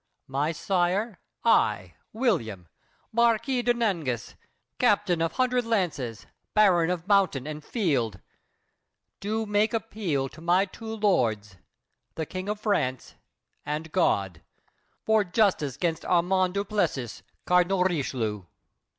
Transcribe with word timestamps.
My 0.25 0.51
sire, 0.51 1.19
I, 1.43 1.93
William, 2.11 2.67
Marquis 3.11 3.61
de 3.61 3.71
Nangis, 3.75 4.33
Captain 4.79 5.21
Of 5.21 5.33
Hundred 5.33 5.63
Lances, 5.63 6.25
Baron 6.55 6.89
of 6.89 7.07
Mountain 7.07 7.45
And 7.45 7.63
Field, 7.63 8.19
do 9.19 9.45
make 9.45 9.75
appeal 9.75 10.27
to 10.29 10.41
my 10.41 10.65
two 10.65 10.95
lords— 10.95 11.57
The 12.15 12.25
King 12.25 12.49
of 12.49 12.59
France 12.61 13.13
and 13.63 13.91
God, 13.91 14.41
for 15.05 15.23
justice 15.23 15.77
'gainst 15.77 16.03
Armand 16.05 16.55
du 16.55 16.65
Plessis, 16.65 17.21
Cardinal 17.45 17.83
Richelieu. 17.83 18.45